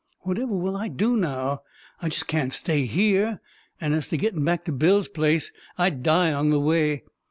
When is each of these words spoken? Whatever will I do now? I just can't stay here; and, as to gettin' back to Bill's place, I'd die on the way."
Whatever 0.21 0.53
will 0.55 0.75
I 0.75 0.87
do 0.87 1.15
now? 1.15 1.61
I 2.01 2.09
just 2.09 2.25
can't 2.25 2.51
stay 2.51 2.85
here; 2.85 3.39
and, 3.79 3.93
as 3.93 4.09
to 4.09 4.17
gettin' 4.17 4.43
back 4.43 4.65
to 4.65 4.71
Bill's 4.71 5.07
place, 5.07 5.51
I'd 5.77 6.01
die 6.01 6.33
on 6.33 6.49
the 6.49 6.59
way." 6.59 7.03